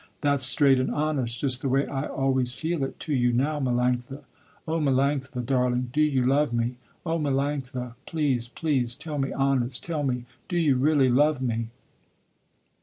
That's 0.21 0.47
straight 0.47 0.79
and 0.79 0.89
honest 0.89 1.39
just 1.41 1.61
the 1.61 1.69
way 1.69 1.85
I 1.85 2.07
always 2.07 2.55
feel 2.55 2.83
it 2.83 2.99
to 3.01 3.13
you 3.13 3.31
now 3.31 3.59
Melanctha. 3.59 4.23
Oh 4.67 4.79
Melanctha, 4.79 5.45
darling, 5.45 5.91
do 5.93 6.01
you 6.01 6.25
love 6.25 6.53
me? 6.53 6.77
Oh 7.05 7.19
Melanctha, 7.19 7.93
please, 8.07 8.47
please, 8.47 8.95
tell 8.95 9.19
me 9.19 9.31
honest, 9.31 9.83
tell 9.83 10.01
me, 10.01 10.25
do 10.49 10.57
you 10.57 10.75
really 10.75 11.09
love 11.11 11.39
me?" 11.39 11.69